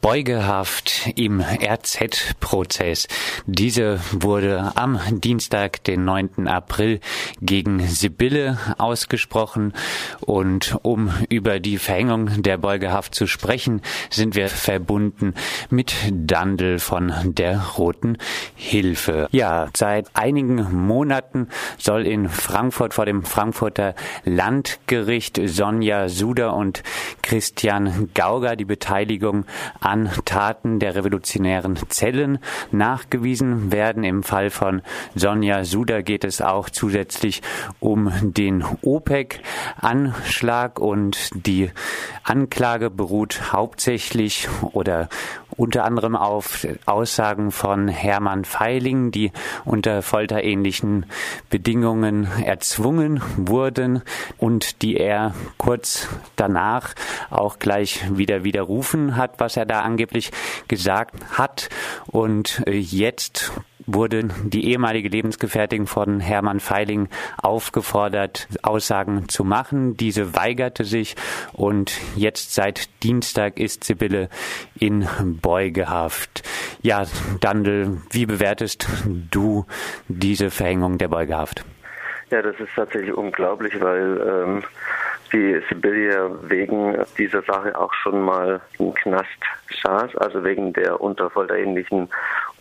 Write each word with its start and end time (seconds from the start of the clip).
Beugehaft 0.00 1.10
im 1.16 1.40
RZ-Prozess. 1.40 3.08
Diese 3.46 3.98
wurde 4.12 4.70
am 4.76 5.00
Dienstag, 5.10 5.82
den 5.82 6.04
9. 6.04 6.46
April, 6.46 7.00
gegen 7.42 7.80
Sibylle 7.80 8.58
ausgesprochen. 8.78 9.72
Und 10.20 10.78
um 10.82 11.10
über 11.30 11.58
die 11.58 11.78
Verhängung 11.78 12.42
der 12.42 12.58
Beugehaft 12.58 13.16
zu 13.16 13.26
sprechen, 13.26 13.82
sind 14.08 14.36
wir 14.36 14.48
verbunden 14.48 15.34
mit 15.68 15.96
Dandel 16.12 16.78
von 16.78 17.12
der 17.24 17.60
Roten 17.76 18.18
Hilfe. 18.54 19.26
Ja, 19.32 19.68
seit 19.76 20.14
einigen 20.14 20.86
Monaten 20.86 21.48
soll 21.76 22.06
in 22.06 22.28
Frankfurt 22.28 22.94
vor 22.94 23.04
dem 23.04 23.24
Frankfurter 23.24 23.96
Landgericht 24.24 25.40
Sonja 25.44 26.08
Suder 26.08 26.54
und 26.54 26.84
Christian 27.22 28.10
Gauger 28.14 28.54
die 28.54 28.64
Beteiligung 28.64 29.44
an 29.88 30.10
Taten 30.24 30.78
der 30.78 30.94
revolutionären 30.94 31.76
Zellen 31.88 32.38
nachgewiesen 32.70 33.72
werden. 33.72 34.04
Im 34.04 34.22
Fall 34.22 34.50
von 34.50 34.82
Sonja 35.14 35.64
Suda 35.64 36.02
geht 36.02 36.24
es 36.24 36.40
auch 36.40 36.70
zusätzlich 36.70 37.42
um 37.80 38.12
den 38.20 38.64
OPEC-Anschlag 38.82 40.78
und 40.78 41.30
die 41.34 41.70
Anklage 42.22 42.90
beruht 42.90 43.52
hauptsächlich 43.52 44.48
oder 44.72 45.08
unter 45.58 45.84
anderem 45.84 46.16
auf 46.16 46.66
Aussagen 46.86 47.50
von 47.50 47.88
Hermann 47.88 48.46
Feiling, 48.46 49.10
die 49.10 49.32
unter 49.64 50.00
folterähnlichen 50.02 51.04
Bedingungen 51.50 52.28
erzwungen 52.42 53.20
wurden 53.36 54.02
und 54.38 54.82
die 54.82 54.96
er 54.96 55.34
kurz 55.58 56.08
danach 56.36 56.94
auch 57.28 57.58
gleich 57.58 58.16
wieder 58.16 58.44
widerrufen 58.44 59.16
hat, 59.16 59.40
was 59.40 59.56
er 59.56 59.66
da 59.66 59.80
angeblich 59.82 60.30
gesagt 60.68 61.16
hat. 61.36 61.68
Und 62.06 62.62
äh, 62.66 62.78
jetzt 62.78 63.52
wurde 63.88 64.28
die 64.44 64.70
ehemalige 64.70 65.08
Lebensgefährtin 65.08 65.86
von 65.86 66.20
Hermann 66.20 66.60
Feiling 66.60 67.08
aufgefordert, 67.42 68.46
Aussagen 68.62 69.28
zu 69.28 69.44
machen. 69.44 69.96
Diese 69.96 70.36
weigerte 70.36 70.84
sich 70.84 71.16
und 71.52 71.98
jetzt 72.14 72.54
seit 72.54 73.02
Dienstag 73.02 73.58
ist 73.58 73.84
Sibylle 73.84 74.28
in 74.78 75.08
Beugehaft. 75.42 76.42
Ja, 76.82 77.06
Dandel, 77.40 78.02
wie 78.10 78.26
bewertest 78.26 78.86
du 79.06 79.66
diese 80.06 80.50
Verhängung 80.50 80.98
der 80.98 81.08
Beugehaft? 81.08 81.64
Ja, 82.30 82.42
das 82.42 82.60
ist 82.60 82.68
tatsächlich 82.76 83.14
unglaublich, 83.14 83.80
weil 83.80 84.20
ähm, 84.20 84.62
die 85.32 85.60
Sibylle 85.68 86.30
wegen 86.42 86.96
dieser 87.16 87.42
Sache 87.42 87.78
auch 87.78 87.92
schon 87.94 88.20
mal 88.20 88.60
im 88.78 88.94
Knast 88.94 89.28
saß, 89.82 90.16
also 90.16 90.44
wegen 90.44 90.72
der 90.72 91.00
unter 91.00 91.30
folterähnlichen 91.30 92.08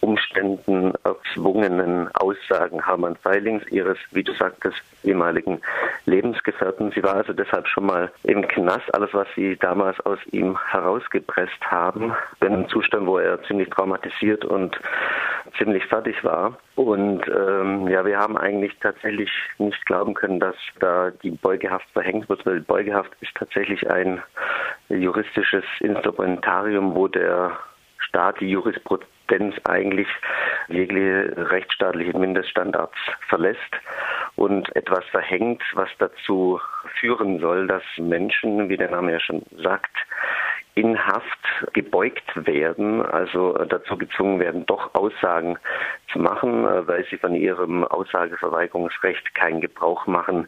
Umständen 0.02 0.94
erzwungenen 1.04 2.10
Aussagen 2.16 2.86
Hermann 2.86 3.16
Feilings, 3.16 3.64
ihres, 3.72 3.98
wie 4.12 4.24
du 4.24 4.34
sagtest, 4.34 4.78
ehemaligen 5.04 5.60
Lebensgefährten. 6.06 6.92
Sie 6.92 7.04
war 7.04 7.16
also 7.16 7.34
deshalb 7.34 7.68
schon 7.68 7.88
mal 7.88 8.12
im 8.24 8.48
Knast. 8.48 8.94
Alles, 8.94 9.10
was 9.14 9.28
sie 9.36 9.56
damals 9.58 10.00
aus 10.02 10.20
ihm 10.32 10.58
herausgepresst 10.70 11.62
haben, 11.62 12.14
in 12.42 12.48
einem 12.48 12.70
Zustand, 12.70 13.08
wo 13.08 13.18
er 13.18 13.42
ziemlich 13.44 13.70
traumatisiert 13.70 14.46
und 14.46 14.80
ziemlich 15.58 15.86
fertig 15.86 16.24
war. 16.24 16.58
Und 16.76 17.22
ähm, 17.28 17.88
ja, 17.88 18.06
wir 18.06 18.18
haben 18.18 18.38
eigentlich 18.38 18.74
tatsächlich 18.80 19.32
nicht 19.58 19.86
glauben 19.86 20.14
können, 20.14 20.40
dass 20.40 20.56
da 20.80 21.12
die 21.12 21.32
Beugehaft 21.32 21.88
verhängt 21.92 22.30
wird, 22.30 22.46
weil 22.46 22.62
Beugehaft 22.62 23.12
ist 23.22 23.36
tatsächlich 23.36 23.90
ein 23.90 24.22
juristisches 24.90 25.64
Instrumentarium, 25.80 26.96
wo 26.96 27.08
der 27.08 27.58
Staat 28.00 28.40
die 28.40 28.50
Jurisprudenz 28.50 29.56
eigentlich 29.66 30.08
jegliche 30.70 31.34
rechtsstaatliche 31.36 32.18
Mindeststandards 32.18 32.96
verlässt 33.28 33.60
und 34.36 34.74
etwas 34.76 35.04
verhängt, 35.06 35.62
was 35.74 35.90
dazu 35.98 36.60
führen 37.00 37.40
soll, 37.40 37.68
dass 37.68 37.84
Menschen, 37.98 38.70
wie 38.70 38.78
der 38.78 38.92
Name 38.92 39.12
ja 39.12 39.20
schon 39.20 39.44
sagt, 39.62 39.92
in 40.78 41.04
Haft 41.04 41.74
gebeugt 41.74 42.46
werden, 42.46 43.04
also 43.04 43.54
dazu 43.54 43.98
gezwungen 43.98 44.40
werden, 44.40 44.66
doch 44.68 44.94
Aussagen 44.94 45.58
zu 46.14 46.20
machen, 46.20 46.66
weil 46.88 47.04
sie 47.10 47.18
von 47.18 47.34
ihrem 47.34 47.84
Aussageverweigerungsrecht 47.84 49.34
keinen 49.34 49.60
Gebrauch 49.60 50.06
machen 50.06 50.48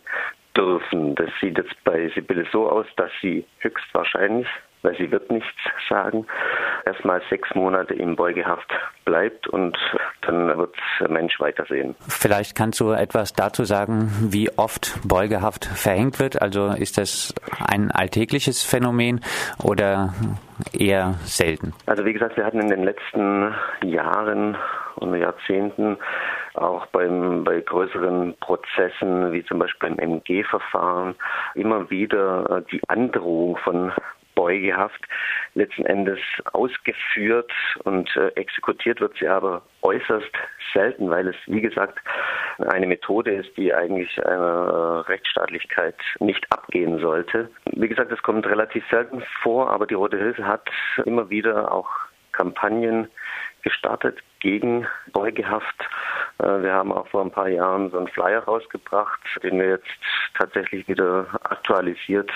dürfen. 0.55 1.15
Das 1.15 1.29
sieht 1.41 1.57
jetzt 1.57 1.83
bei 1.83 2.09
Sibylle 2.09 2.45
so 2.51 2.69
aus, 2.69 2.85
dass 2.95 3.11
sie 3.21 3.43
höchstwahrscheinlich 3.59 4.47
weil 4.81 4.95
sie 4.97 5.11
wird 5.11 5.31
nichts 5.31 5.57
sagen, 5.89 6.25
erstmal 6.85 7.21
sechs 7.29 7.53
Monate 7.55 7.93
in 7.93 8.15
Beugehaft 8.15 8.69
bleibt 9.05 9.47
und 9.47 9.77
dann 10.21 10.57
wird 10.57 10.75
der 10.99 11.09
Mensch 11.09 11.39
weitersehen. 11.39 11.95
Vielleicht 12.07 12.55
kannst 12.55 12.79
du 12.79 12.91
etwas 12.91 13.33
dazu 13.33 13.65
sagen, 13.65 14.11
wie 14.21 14.49
oft 14.57 14.99
Beugehaft 15.07 15.65
verhängt 15.65 16.19
wird. 16.19 16.41
Also 16.41 16.67
ist 16.67 16.97
das 16.97 17.33
ein 17.65 17.91
alltägliches 17.91 18.63
Phänomen 18.63 19.21
oder 19.61 20.13
eher 20.73 21.15
selten? 21.23 21.73
Also 21.85 22.05
wie 22.05 22.13
gesagt, 22.13 22.37
wir 22.37 22.45
hatten 22.45 22.59
in 22.59 22.69
den 22.69 22.83
letzten 22.83 23.53
Jahren 23.83 24.57
und 24.95 25.15
Jahrzehnten 25.15 25.97
auch 26.55 26.85
beim, 26.87 27.43
bei 27.43 27.61
größeren 27.61 28.35
Prozessen, 28.39 29.31
wie 29.31 29.45
zum 29.45 29.59
Beispiel 29.59 29.89
beim 29.89 29.99
MG-Verfahren, 29.99 31.15
immer 31.55 31.89
wieder 31.89 32.57
äh, 32.57 32.61
die 32.71 32.81
Androhung 32.87 33.57
von 33.57 33.91
Beugehaft 34.39 35.01
letzten 35.53 35.85
Endes 35.85 36.19
ausgeführt 36.53 37.51
und 37.83 38.09
äh, 38.15 38.29
exekutiert 38.35 39.01
wird 39.01 39.13
sie 39.19 39.27
aber 39.27 39.63
äußerst 39.81 40.31
selten, 40.73 41.09
weil 41.09 41.27
es, 41.27 41.35
wie 41.47 41.59
gesagt, 41.59 41.99
eine 42.71 42.87
Methode 42.87 43.31
ist, 43.31 43.57
die 43.57 43.73
eigentlich 43.73 44.17
einer 44.25 45.03
Rechtsstaatlichkeit 45.09 45.97
nicht 46.21 46.45
abgehen 46.53 46.99
sollte. 46.99 47.49
Wie 47.73 47.89
gesagt, 47.89 48.13
es 48.13 48.23
kommt 48.23 48.47
relativ 48.47 48.85
selten 48.89 49.21
vor, 49.43 49.69
aber 49.71 49.85
die 49.85 49.95
Rote 49.95 50.17
Hilfe 50.17 50.47
hat 50.47 50.69
immer 51.03 51.29
wieder 51.29 51.73
auch 51.73 51.89
Kampagnen 52.31 53.09
gestartet 53.63 54.19
gegen 54.39 54.87
Beugehaft. 55.11 55.75
Äh, 56.39 56.63
wir 56.63 56.73
haben 56.73 56.91
auch 56.91 57.07
vor 57.07 57.21
ein 57.21 57.31
paar 57.31 57.49
Jahren 57.49 57.89
so 57.91 57.97
einen 57.97 58.07
Flyer 58.07 58.43
rausgebracht, 58.43 59.19
den 59.43 59.59
wir 59.59 59.69
jetzt 59.69 59.87
tatsächlich 60.37 60.87
wieder 60.87 61.27
aktualisiert 61.43 62.31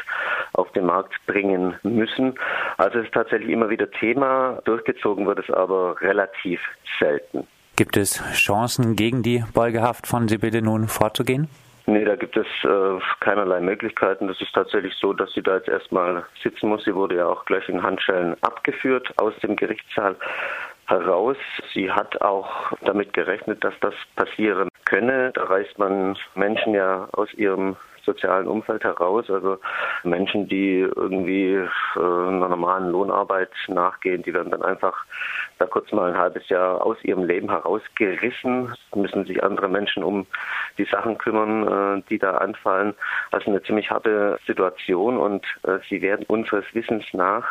auf 0.53 0.71
den 0.73 0.85
Markt 0.85 1.13
bringen 1.25 1.75
müssen. 1.83 2.35
Also 2.77 2.99
es 2.99 3.05
ist 3.05 3.13
tatsächlich 3.13 3.49
immer 3.49 3.69
wieder 3.69 3.89
Thema, 3.91 4.61
durchgezogen 4.65 5.25
wird 5.25 5.39
es 5.39 5.49
aber 5.49 5.99
relativ 6.01 6.59
selten. 6.99 7.47
Gibt 7.75 7.97
es 7.97 8.21
Chancen, 8.33 8.95
gegen 8.95 9.23
die 9.23 9.43
Beugehaft 9.53 10.05
von 10.05 10.27
Sibylle 10.27 10.61
nun 10.61 10.87
vorzugehen? 10.87 11.47
Nee, 11.85 12.05
da 12.05 12.15
gibt 12.15 12.37
es 12.37 12.47
äh, 12.63 12.99
keinerlei 13.19 13.59
Möglichkeiten. 13.59 14.27
Das 14.27 14.39
ist 14.39 14.53
tatsächlich 14.53 14.93
so, 15.01 15.11
dass 15.11 15.33
sie 15.33 15.41
da 15.41 15.55
jetzt 15.55 15.67
erstmal 15.67 16.23
sitzen 16.41 16.69
muss. 16.69 16.85
Sie 16.85 16.95
wurde 16.95 17.17
ja 17.17 17.27
auch 17.27 17.43
gleich 17.43 17.67
in 17.67 17.83
Handschellen 17.83 18.37
abgeführt 18.41 19.11
aus 19.17 19.33
dem 19.43 19.57
Gerichtssaal 19.57 20.15
heraus. 20.87 21.37
Sie 21.73 21.91
hat 21.91 22.21
auch 22.21 22.73
damit 22.81 23.13
gerechnet, 23.13 23.63
dass 23.63 23.73
das 23.81 23.93
passieren 24.15 24.69
könne. 24.85 25.31
Da 25.33 25.43
reißt 25.43 25.77
man 25.79 26.17
Menschen 26.35 26.73
ja 26.73 27.07
aus 27.13 27.33
ihrem 27.33 27.75
sozialen 28.05 28.47
Umfeld 28.47 28.83
heraus, 28.83 29.29
also 29.29 29.57
Menschen, 30.03 30.47
die 30.47 30.79
irgendwie 30.79 31.53
äh, 31.53 31.99
einer 31.99 32.49
normalen 32.49 32.91
Lohnarbeit 32.91 33.51
nachgehen, 33.67 34.23
die 34.23 34.33
werden 34.33 34.51
dann 34.51 34.61
einfach 34.61 35.05
da 35.59 35.65
kurz 35.65 35.91
mal 35.91 36.11
ein 36.11 36.17
halbes 36.17 36.49
Jahr 36.49 36.85
aus 36.85 36.97
ihrem 37.03 37.23
Leben 37.23 37.49
herausgerissen, 37.49 38.73
müssen 38.95 39.25
sich 39.25 39.43
andere 39.43 39.69
Menschen 39.69 40.03
um 40.03 40.25
die 40.77 40.85
Sachen 40.85 41.17
kümmern, 41.17 41.99
äh, 41.99 42.03
die 42.09 42.19
da 42.19 42.31
anfallen. 42.37 42.93
Also 43.31 43.49
eine 43.49 43.63
ziemlich 43.63 43.89
harte 43.89 44.39
Situation 44.45 45.17
und 45.17 45.45
äh, 45.63 45.79
sie 45.89 46.01
werden 46.01 46.25
unseres 46.27 46.65
Wissens 46.73 47.05
nach 47.13 47.45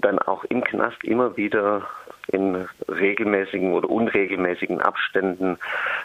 dann 0.00 0.18
auch 0.18 0.44
im 0.44 0.62
Knast 0.62 1.02
immer 1.04 1.36
wieder 1.36 1.86
in 2.28 2.66
regelmäßigen 2.88 3.72
oder 3.72 3.88
unregelmäßigen 3.88 4.80
Abständen 4.80 5.58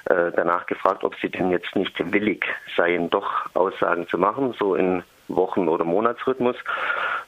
äh, 0.06 0.32
danach 0.36 0.66
gefragt, 0.68 1.04
ob 1.04 1.16
sie 1.16 1.30
denn 1.30 1.52
jetzt 1.52 1.76
nicht 1.76 1.98
willig 2.14 2.46
seien, 2.78 3.10
doch 3.10 3.48
Aussagen 3.56 4.08
zu 4.08 4.18
machen, 4.18 4.54
so 4.58 4.76
in 4.76 5.04
Wochen- 5.28 5.68
oder 5.68 5.84
Monatsrhythmus. 5.84 6.58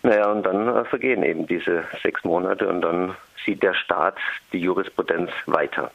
Naja, 0.04 0.32
und 0.32 0.44
dann 0.44 0.68
äh, 0.68 0.86
vergehen 0.86 1.24
eben 1.24 1.48
diese 1.48 1.86
sechs 2.04 2.24
Monate 2.24 2.68
und 2.68 2.82
dann 2.82 3.16
sieht 3.46 3.64
der 3.64 3.74
Staat 3.74 4.18
die 4.52 4.60
Jurisprudenz 4.60 5.32
weiter. 5.46 5.92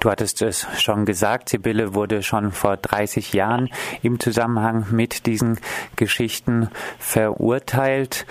Du 0.00 0.10
hattest 0.10 0.42
es 0.42 0.66
schon 0.80 1.06
gesagt, 1.06 1.48
Sibylle 1.48 1.94
wurde 1.94 2.22
schon 2.22 2.52
vor 2.52 2.76
30 2.76 3.32
Jahren 3.32 3.70
im 4.02 4.20
Zusammenhang 4.20 4.86
mit 4.90 5.26
diesen 5.26 5.58
Geschichten 5.96 6.68
verurteilt. 6.98 8.26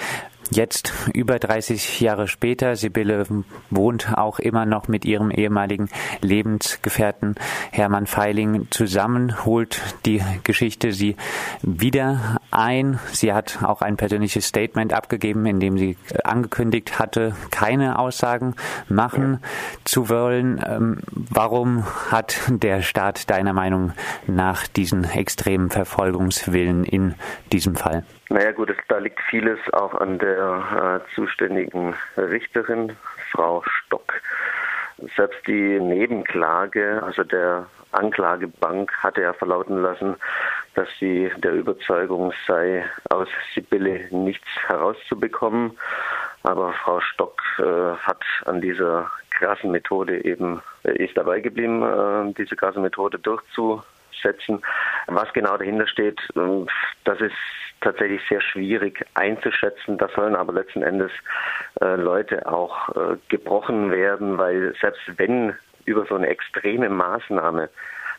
Jetzt, 0.54 0.92
über 1.14 1.40
30 1.40 2.02
Jahre 2.02 2.28
später, 2.28 2.76
Sibylle 2.76 3.26
wohnt 3.70 4.18
auch 4.18 4.38
immer 4.38 4.66
noch 4.66 4.90
mit 4.90 5.06
ihrem 5.06 5.32
ehemaligen 5.32 5.90
Lebensgefährten 6.20 7.36
Hermann 7.72 8.06
Feiling 8.06 8.68
zusammen, 8.70 9.46
holt 9.46 9.80
die 10.06 10.22
Geschichte 10.44 10.92
sie 10.92 11.16
wieder 11.62 12.41
ein. 12.52 13.00
Sie 13.12 13.34
hat 13.34 13.60
auch 13.64 13.82
ein 13.82 13.98
persönliches 13.98 14.46
Statement 14.46 14.94
abgegeben, 14.94 15.46
in 15.46 15.60
dem 15.60 15.78
sie 15.78 15.98
angekündigt 16.24 17.00
hatte, 17.00 17.36
keine 17.52 18.00
Aussagen 18.00 18.56
machen 18.88 19.42
zu 19.84 20.10
wollen. 20.10 20.64
Ähm, 20.66 21.00
warum 21.12 21.86
hat 22.12 22.40
der 22.48 22.82
Staat 22.82 23.30
deiner 23.30 23.54
Meinung 23.54 23.94
nach 24.28 24.68
diesen 24.68 25.04
extremen 25.04 25.70
Verfolgungswillen 25.70 26.84
in 26.84 27.16
diesem 27.52 27.76
Fall? 27.76 28.04
Naja 28.30 28.52
gut, 28.52 28.70
es, 28.70 28.78
da 28.88 28.98
liegt 28.98 29.20
vieles 29.30 29.60
auch 29.74 29.94
an 29.96 30.18
der 30.20 31.02
äh, 31.06 31.16
zuständigen 31.16 31.96
Richterin, 32.16 32.96
Frau 33.32 33.64
Stock. 33.66 34.14
Selbst 35.18 35.46
die 35.48 35.80
Nebenklage, 35.80 37.02
also 37.04 37.24
der 37.24 37.66
Anklagebank, 37.92 38.92
hatte 39.04 39.22
ja 39.22 39.34
verlauten 39.34 39.82
lassen, 39.82 40.16
dass 40.76 40.88
sie 41.00 41.32
der 41.38 41.54
Überzeugung 41.54 42.34
sei, 42.48 42.86
aus 43.10 43.28
Sibylle 43.54 44.08
nichts 44.12 44.48
herauszubekommen. 44.68 45.78
Aber 46.44 46.74
Frau 46.74 47.00
Stock 47.02 47.42
äh, 47.60 47.64
hat 47.64 48.24
an 48.46 48.62
dieser 48.62 49.12
krassen 49.30 49.72
Methode 49.72 50.24
eben, 50.24 50.62
äh, 50.84 51.04
ist 51.04 51.16
dabei 51.16 51.40
geblieben, 51.40 51.84
äh, 51.84 52.34
diese 52.34 52.56
krasse 52.56 52.80
Methode 52.80 53.20
durchzusetzen. 53.20 54.62
Was 55.08 55.32
genau 55.34 55.58
dahinter 55.58 55.88
steht, 55.88 56.20
äh, 56.36 56.66
das 57.04 57.20
ist 57.22 57.36
tatsächlich 57.82 58.22
sehr 58.30 58.42
schwierig 58.42 59.06
einzuschätzen. 59.16 59.98
Da 59.98 60.08
sollen 60.16 60.36
aber 60.36 60.54
letzten 60.54 60.84
Endes 60.84 61.12
äh, 61.82 61.96
Leute 61.96 62.46
auch 62.52 62.90
äh, 62.90 63.18
gebrochen 63.30 63.92
werden, 63.92 64.38
weil 64.38 64.74
selbst 64.80 65.02
wenn 65.18 65.54
über 65.86 66.06
so 66.06 66.16
eine 66.16 66.28
extreme 66.28 66.90
Maßnahme 66.90 67.70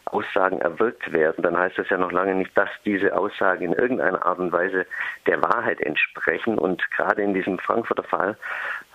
Aussagen 0.06 0.60
erwirkt 0.60 1.12
werden, 1.12 1.43
dann 1.43 1.56
heißt 1.56 1.78
das 1.78 1.88
ja 1.88 1.96
noch 1.96 2.12
lange 2.12 2.34
nicht, 2.34 2.56
dass 2.56 2.69
diese 2.84 3.16
Aussagen 3.16 3.64
in 3.64 3.72
irgendeiner 3.72 4.25
Art 4.25 4.38
und 4.38 4.52
Weise 4.52 4.87
der 5.26 5.40
Wahrheit 5.43 5.81
entsprechen. 5.81 6.58
Und 6.58 6.90
gerade 6.90 7.22
in 7.22 7.34
diesem 7.34 7.58
Frankfurter 7.58 8.02
Fall 8.02 8.37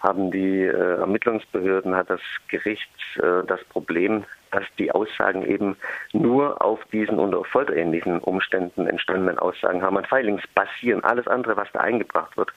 haben 0.02 0.32
die 0.32 0.62
äh, 0.64 1.00
Ermittlungsbehörden, 1.00 1.96
hat 1.96 2.10
das 2.10 2.22
Gericht 2.48 2.90
äh, 3.18 3.44
das 3.46 3.64
Problem 3.66 4.26
dass 4.52 4.64
die 4.78 4.92
Aussagen 4.92 5.46
eben 5.46 5.78
nur 6.14 6.62
auf 6.62 6.80
diesen 6.92 7.20
unter 7.20 7.44
folterähnlichen 7.44 8.20
Umständen 8.20 8.88
entstandenen 8.88 9.40
Aussagen 9.40 9.82
Hermann 9.82 10.06
Feilings 10.06 10.44
basieren. 10.54 11.04
Alles 11.04 11.28
andere, 11.28 11.58
was 11.58 11.72
da 11.74 11.82
eingebracht 11.82 12.38
wird, 12.38 12.52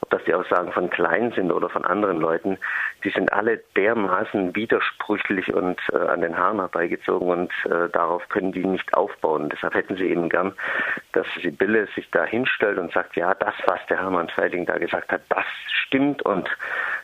ob 0.00 0.10
das 0.10 0.22
die 0.24 0.34
Aussagen 0.34 0.72
von 0.72 0.90
Klein 0.90 1.32
sind 1.32 1.50
oder 1.50 1.68
von 1.68 1.84
anderen 1.84 2.18
Leuten, 2.18 2.58
die 3.04 3.10
sind 3.10 3.32
alle 3.32 3.58
dermaßen 3.76 4.54
widersprüchlich 4.54 5.52
und 5.52 5.80
äh, 5.92 5.96
an 5.96 6.20
den 6.20 6.36
Haaren 6.36 6.58
herbeigezogen 6.58 7.28
und 7.28 7.52
äh, 7.66 7.88
darauf 7.90 8.28
können 8.28 8.52
die 8.52 8.64
nicht 8.64 8.94
aufbauen. 8.94 9.48
Deshalb 9.50 9.74
hätten 9.74 9.96
sie 9.96 10.10
eben 10.10 10.28
gern, 10.28 10.52
dass 11.12 11.26
Sibylle 11.42 11.86
sich 11.94 12.10
da 12.10 12.24
hinstellt 12.24 12.78
und 12.78 12.92
sagt, 12.92 13.16
ja, 13.16 13.34
das, 13.34 13.54
was 13.66 13.80
der 13.88 13.98
Hermann 13.98 14.28
Feiling 14.28 14.66
da 14.66 14.78
gesagt 14.78 15.10
hat, 15.12 15.22
das 15.28 15.44
stimmt 15.68 16.22
und 16.22 16.48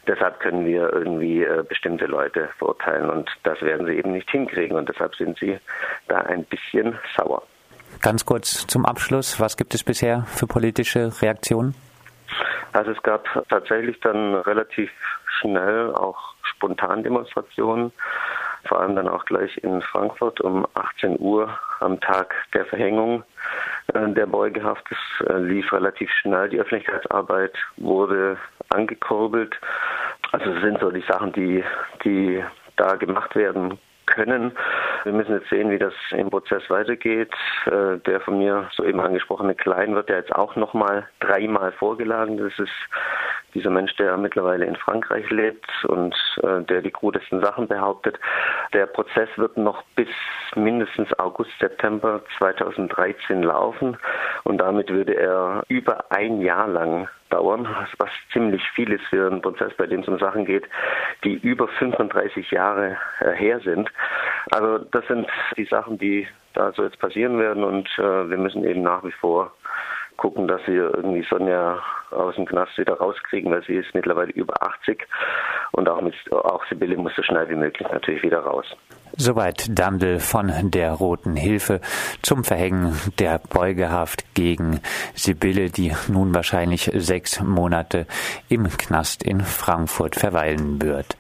deshalb 0.07 0.41
können 0.41 0.65
wir 0.65 0.93
irgendwie 0.93 1.43
äh, 1.43 1.65
bestimmte 1.69 2.07
Leute 2.07 2.49
verurteilen 2.59 3.11
und 3.11 3.31
das 3.43 3.61
werden 3.63 3.87
sie 3.87 3.95
eben 3.95 4.13
nicht 4.13 4.31
hinkriegen 4.31 4.77
und 4.77 4.89
deshalb 4.89 5.15
sind 5.17 5.39
sie 5.39 5.59
da 6.09 6.19
ein 6.19 6.45
bisschen 6.45 6.99
sauer. 7.17 7.43
Ganz 8.03 8.25
kurz 8.25 8.67
zum 8.67 8.85
Abschluss, 8.85 9.41
was 9.41 9.57
gibt 9.57 9.75
es 9.75 9.83
bisher 9.83 10.25
für 10.27 10.47
politische 10.47 11.11
Reaktionen? 11.23 11.75
Also 12.73 12.91
es 12.91 13.03
gab 13.03 13.27
tatsächlich 13.49 13.99
dann 14.01 14.35
relativ 14.35 14.91
schnell 15.41 15.95
auch 15.95 16.35
spontan 16.43 17.03
Demonstrationen, 17.03 17.93
vor 18.67 18.81
allem 18.81 18.97
dann 18.97 19.09
auch 19.09 19.25
gleich 19.25 19.57
in 19.63 19.81
Frankfurt 19.81 20.41
um 20.41 20.67
18 20.75 21.19
Uhr 21.19 21.59
am 21.81 22.01
Tag 22.01 22.35
der 22.53 22.67
Verhängung 22.67 23.23
äh, 23.95 24.09
der 24.09 24.27
Beugehaft. 24.27 24.85
Es 24.91 25.27
äh, 25.27 25.39
lief 25.39 25.73
relativ 25.73 26.11
schnell. 26.21 26.49
Die 26.49 26.59
Öffentlichkeitsarbeit 26.59 27.55
wurde 27.77 28.37
angekurbelt. 28.71 29.55
Also 30.33 30.53
das 30.53 30.63
sind 30.63 30.81
so 30.81 30.91
die 30.91 31.05
Sachen, 31.09 31.33
die, 31.33 31.65
die 32.05 32.43
da 32.77 32.97
gemacht 32.97 33.35
werden 33.35 33.79
können. 34.07 34.53
Wir 35.07 35.13
müssen 35.13 35.35
jetzt 35.35 35.51
sehen, 35.51 35.71
wie 35.71 35.79
das 35.79 35.95
im 36.11 36.31
Prozess 36.31 36.69
weitergeht. 36.69 37.33
Äh, 37.67 37.99
der 37.99 38.21
von 38.23 38.39
mir 38.39 38.69
soeben 38.73 38.99
angesprochene 38.99 39.55
Klein 39.55 39.95
wird 39.95 40.11
ja 40.11 40.17
jetzt 40.17 40.35
auch 40.35 40.57
nochmal 40.57 41.07
dreimal 41.21 41.71
vorgeladen. 41.71 42.39
Das 42.39 42.59
ist 42.59 42.73
dieser 43.55 43.71
Mensch, 43.71 43.95
der 43.97 44.17
mittlerweile 44.17 44.65
in 44.65 44.75
Frankreich 44.75 45.31
lebt 45.31 45.65
und 45.85 46.13
äh, 46.43 46.61
der 46.63 46.83
die 46.83 46.91
krudesten 46.91 47.41
Sachen 47.41 47.69
behauptet. 47.69 48.19
Der 48.73 48.87
Prozess 48.87 49.29
wird 49.37 49.57
noch 49.57 49.85
bis 49.95 50.09
mindestens 50.57 51.17
August, 51.21 51.53
September 51.61 52.21
2013 52.39 53.45
laufen 53.45 53.97
und 54.43 54.59
damit 54.59 54.91
würde 54.91 55.15
er 55.15 55.63
über 55.69 56.11
ein 56.11 56.41
Jahr 56.41 56.67
lang 56.67 57.09
dauern, 57.31 57.67
was 57.99 58.11
ziemlich 58.33 58.63
viel 58.75 58.93
ist 58.93 59.05
für 59.07 59.27
einen 59.27 59.43
Prozess, 59.43 59.73
bei 59.77 59.87
dem 59.87 60.01
es 60.01 60.09
um 60.09 60.19
Sachen 60.19 60.45
geht, 60.45 60.65
die 61.25 61.35
über 61.35 61.69
35 61.69 62.51
Jahre 62.51 62.97
äh, 63.21 63.33
her 63.33 63.61
sind. 63.61 63.91
Also 64.51 64.79
das 64.79 65.07
sind 65.09 65.27
die 65.57 65.65
Sachen, 65.65 65.99
die 65.99 66.27
da 66.55 66.73
so 66.73 66.85
jetzt 66.85 66.99
passieren 66.99 67.39
werden 67.39 67.65
und 67.65 67.89
äh, 67.99 68.31
wir 68.31 68.39
müssen 68.39 68.65
eben 68.65 68.83
nach 68.83 69.05
wie 69.05 69.13
vor 69.13 69.53
gucken, 70.17 70.49
dass 70.49 70.61
wir 70.67 70.95
irgendwie 70.95 71.27
Sonja 71.29 71.79
aus 72.11 72.35
dem 72.37 72.47
Knast 72.47 72.77
wieder 72.79 72.95
rauskriegen, 72.95 73.53
weil 73.53 73.63
sie 73.65 73.75
ist 73.75 73.95
mittlerweile 73.95 74.33
über 74.33 74.55
80 74.63 75.07
und 75.73 75.89
auch, 75.89 76.01
mit, 76.01 76.15
auch 76.33 76.65
Sibylle 76.69 76.97
muss 76.97 77.15
so 77.17 77.23
schnell 77.23 77.49
wie 77.51 77.55
möglich 77.55 77.87
natürlich 77.93 78.23
wieder 78.23 78.41
raus. 78.41 78.67
Soweit 79.19 79.67
Dandel 79.79 80.19
von 80.19 80.53
der 80.71 80.93
Roten 80.93 81.37
Hilfe 81.37 81.81
zum 82.23 82.45
Verhängen 82.45 82.99
der 83.19 83.39
Beugehaft 83.39 84.35
gegen 84.35 84.81
Sibylle, 85.15 85.71
die 85.71 85.93
nun 86.09 86.35
wahrscheinlich 86.35 86.91
sechs 86.95 87.41
Monate 87.41 88.07
im 88.49 88.69
Knast 88.69 89.23
in 89.23 89.41
Frankfurt 89.41 90.17
verweilen 90.17 90.83
wird. 90.83 91.15